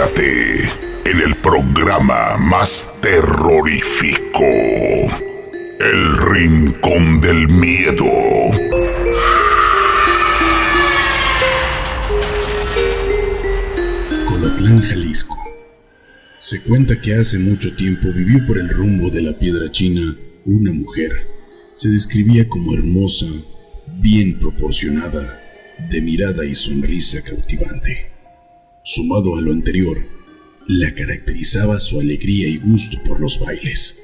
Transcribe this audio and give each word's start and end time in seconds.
Quédate 0.00 0.62
en 1.04 1.20
el 1.20 1.36
programa 1.36 2.38
más 2.38 2.90
terrorífico. 3.02 4.46
El 5.78 6.16
Rincón 6.16 7.20
del 7.20 7.46
Miedo. 7.46 8.06
Colotlán, 14.26 14.80
Jalisco. 14.80 15.36
Se 16.38 16.62
cuenta 16.62 16.98
que 16.98 17.16
hace 17.16 17.38
mucho 17.38 17.76
tiempo 17.76 18.08
vivió 18.10 18.46
por 18.46 18.56
el 18.56 18.70
rumbo 18.70 19.10
de 19.10 19.20
la 19.20 19.38
piedra 19.38 19.70
china 19.70 20.16
una 20.46 20.72
mujer. 20.72 21.10
Se 21.74 21.90
describía 21.90 22.48
como 22.48 22.72
hermosa, 22.72 23.26
bien 23.98 24.38
proporcionada, 24.38 25.42
de 25.90 26.00
mirada 26.00 26.46
y 26.46 26.54
sonrisa 26.54 27.20
cautivante. 27.22 28.19
Sumado 28.82 29.36
a 29.36 29.42
lo 29.42 29.52
anterior, 29.52 30.02
la 30.66 30.94
caracterizaba 30.94 31.78
su 31.80 32.00
alegría 32.00 32.48
y 32.48 32.56
gusto 32.56 32.98
por 33.04 33.20
los 33.20 33.38
bailes. 33.38 33.98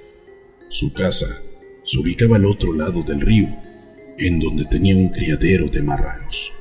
Su 0.69 0.93
casa 0.93 1.41
se 1.83 1.99
ubicaba 1.99 2.37
al 2.37 2.45
otro 2.45 2.75
lado 2.75 3.03
del 3.03 3.23
río, 3.23 3.49
en 4.19 4.39
donde 4.39 4.67
tenía 4.67 4.95
un 4.95 5.09
criadero 5.09 5.69
de 5.69 5.81
marranos. 5.81 6.53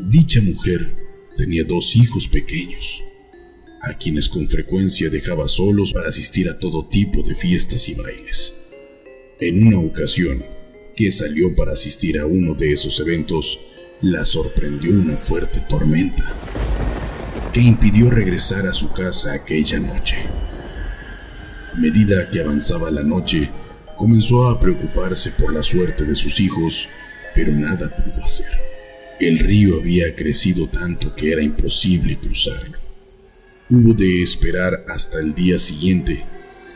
Dicha 0.00 0.40
mujer 0.42 0.96
tenía 1.36 1.62
dos 1.62 1.94
hijos 1.94 2.26
pequeños, 2.26 3.04
a 3.82 3.96
quienes 3.96 4.28
con 4.28 4.48
frecuencia 4.48 5.08
dejaba 5.08 5.46
solos 5.46 5.92
para 5.92 6.08
asistir 6.08 6.48
a 6.48 6.58
todo 6.58 6.88
tipo 6.88 7.22
de 7.22 7.36
fiestas 7.36 7.88
y 7.88 7.94
bailes. 7.94 8.56
En 9.38 9.64
una 9.64 9.78
ocasión, 9.78 10.42
que 10.96 11.12
salió 11.12 11.54
para 11.54 11.74
asistir 11.74 12.18
a 12.18 12.26
uno 12.26 12.54
de 12.54 12.72
esos 12.72 12.98
eventos, 12.98 13.60
la 14.00 14.24
sorprendió 14.24 14.90
una 14.90 15.16
fuerte 15.16 15.60
tormenta 15.68 16.34
impidió 17.62 18.10
regresar 18.10 18.66
a 18.66 18.72
su 18.72 18.92
casa 18.92 19.32
aquella 19.32 19.80
noche. 19.80 20.16
A 21.72 21.78
medida 21.78 22.28
que 22.30 22.40
avanzaba 22.40 22.90
la 22.90 23.02
noche, 23.02 23.50
comenzó 23.96 24.48
a 24.48 24.60
preocuparse 24.60 25.30
por 25.32 25.52
la 25.52 25.62
suerte 25.62 26.04
de 26.04 26.14
sus 26.14 26.40
hijos, 26.40 26.88
pero 27.34 27.52
nada 27.52 27.94
pudo 27.96 28.22
hacer. 28.22 28.48
El 29.20 29.38
río 29.38 29.80
había 29.80 30.14
crecido 30.14 30.68
tanto 30.68 31.14
que 31.14 31.32
era 31.32 31.42
imposible 31.42 32.16
cruzarlo. 32.18 32.78
Hubo 33.70 33.92
de 33.92 34.22
esperar 34.22 34.84
hasta 34.88 35.18
el 35.18 35.34
día 35.34 35.58
siguiente. 35.58 36.24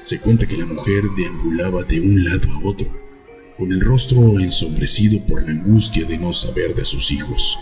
Se 0.03 0.19
cuenta 0.19 0.47
que 0.47 0.57
la 0.57 0.67
mujer 0.67 1.05
deambulaba 1.17 1.85
de 1.85 2.01
un 2.01 2.25
lado 2.25 2.51
a 2.53 2.67
otro, 2.67 2.93
con 3.57 3.73
el 3.73 3.81
rostro 3.81 4.41
ensombrecido 4.41 5.25
por 5.27 5.43
la 5.45 5.53
angustia 5.53 6.05
de 6.05 6.19
no 6.19 6.33
saber 6.33 6.75
de 6.75 6.85
sus 6.85 7.13
hijos. 7.13 7.59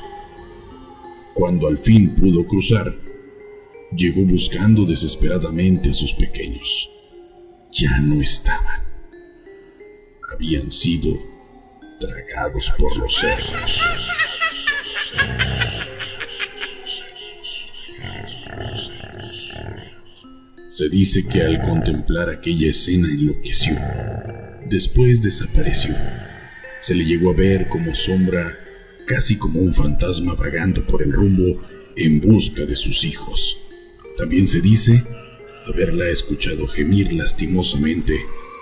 Cuando 1.35 1.69
al 1.69 1.79
fin 1.79 2.15
pudo 2.17 2.47
cruzar, 2.47 3.10
llegó 3.97 4.23
buscando 4.25 4.85
desesperadamente 4.85 5.91
a 5.91 5.93
sus 5.93 6.15
pequeños. 6.15 6.91
Ya 7.73 7.99
no 8.01 8.21
estaban. 8.21 8.81
Habían 10.33 10.71
sido 10.71 11.19
tragados 11.99 12.73
por 12.79 12.97
los 12.99 13.15
cerdos. 13.15 13.81
Se 20.69 20.89
dice 20.89 21.27
que 21.27 21.43
al 21.43 21.61
contemplar 21.63 22.31
aquella 22.31 22.71
escena 22.71 23.09
enloqueció. 23.09 23.77
Después 24.69 25.21
desapareció. 25.23 25.95
Se 26.81 26.95
le 26.95 27.05
llegó 27.05 27.31
a 27.31 27.35
ver 27.35 27.69
como 27.69 27.95
sombra, 27.95 28.59
casi 29.07 29.37
como 29.37 29.61
un 29.61 29.75
fantasma 29.75 30.35
vagando 30.35 30.87
por 30.87 31.03
el 31.03 31.13
rumbo 31.13 31.61
en 31.97 32.21
busca 32.21 32.65
de 32.65 32.77
sus 32.77 33.05
hijos. 33.05 33.60
También 34.21 34.47
se 34.47 34.61
dice 34.61 35.03
haberla 35.65 36.11
escuchado 36.11 36.67
gemir 36.67 37.11
lastimosamente, 37.15 38.21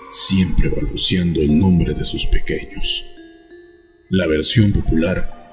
siempre 0.08 0.68
balbuceando 0.68 1.40
el 1.40 1.58
nombre 1.58 1.94
de 1.94 2.04
sus 2.04 2.26
pequeños. 2.26 3.04
La 4.08 4.28
versión 4.28 4.70
popular 4.70 5.50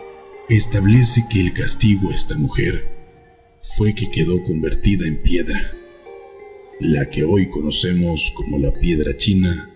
establece 0.47 1.25
que 1.27 1.41
el 1.41 1.53
castigo 1.53 2.11
a 2.11 2.13
esta 2.13 2.37
mujer 2.37 2.85
fue 3.59 3.95
que 3.95 4.11
quedó 4.11 4.43
convertida 4.43 5.07
en 5.07 5.23
piedra, 5.23 5.73
la 6.79 7.09
que 7.09 7.23
hoy 7.23 7.49
conocemos 7.49 8.31
como 8.35 8.59
la 8.59 8.71
piedra 8.73 9.17
china 9.17 9.73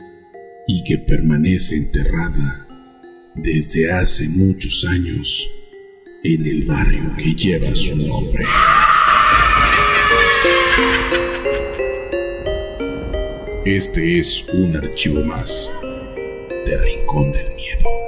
y 0.68 0.84
que 0.84 1.00
permanece 1.00 1.76
enterrada 1.76 2.68
desde 3.34 3.92
hace 3.92 4.30
muchos 4.30 4.86
años 4.86 5.50
en 6.24 6.46
el 6.46 6.66
barrio 6.66 7.16
que 7.18 7.34
lleva 7.34 7.74
su 7.74 7.96
nombre. 7.96 8.46
Este 13.76 14.18
es 14.18 14.46
un 14.52 14.76
archivo 14.76 15.22
más 15.22 15.70
de 16.66 16.76
Rincón 16.76 17.32
del 17.32 17.54
Miedo. 17.54 17.99